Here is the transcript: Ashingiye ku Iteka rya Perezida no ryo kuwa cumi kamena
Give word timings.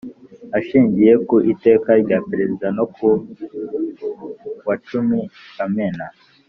Ashingiye 0.57 1.13
ku 1.27 1.35
Iteka 1.53 1.89
rya 2.03 2.17
Perezida 2.29 2.65
no 2.77 2.83
ryo 2.91 3.11
kuwa 4.57 4.75
cumi 4.87 5.19
kamena 5.55 6.05